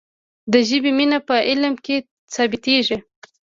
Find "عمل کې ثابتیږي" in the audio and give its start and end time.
1.49-2.97